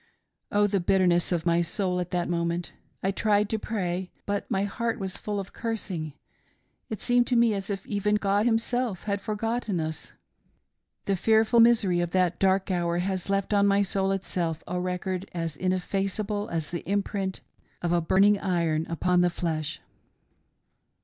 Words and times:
Oh, 0.51 0.65
the 0.65 0.79
bitterness 0.79 1.31
of 1.31 1.45
my 1.45 1.61
soul 1.61 1.99
at 1.99 2.09
th; 2.09 2.23
t 2.25 2.29
moment! 2.31 2.71
I 3.03 3.11
tried 3.11 3.49
to 3.49 3.59
pray, 3.59 4.09
but 4.25 4.49
my 4.49 4.63
heart 4.63 4.97
was 4.97 5.15
full 5.15 5.39
of 5.39 5.53
cursing; 5.53 6.13
it 6.89 6.99
seemed 6.99 7.27
to 7.27 7.35
me 7.35 7.51
9.S 7.51 7.69
if 7.69 7.85
even 7.85 8.15
God 8.15 8.47
Himself 8.47 9.03
had 9.03 9.21
forgotten 9.21 9.79
us. 9.79 10.11
The 11.05 11.15
fearful 11.15 11.59
misery 11.59 11.99
of 11.99 12.09
that 12.13 12.39
dark 12.39 12.71
hour 12.71 12.97
has 12.97 13.29
left 13.29 13.53
on 13.53 13.67
my 13.67 13.83
soul 13.83 14.11
itself 14.11 14.63
a 14.65 14.79
record 14.79 15.29
as 15.35 15.55
ineffaceable 15.55 16.49
as 16.49 16.71
the 16.71 16.81
imprint 16.89 17.41
of 17.83 17.91
a 17.91 18.01
burning 18.01 18.39
iron 18.39 18.87
upon 18.89 19.21
the 19.21 19.29
flesh. 19.29 19.79